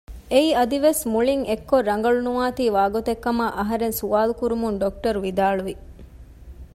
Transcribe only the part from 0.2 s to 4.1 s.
އެއީ އަދިވެސް މުޅިން އެއްކޮށް ރަނގަޅުނުވާތީ ވާގޮތެއް ކަމަށް އަހަރެން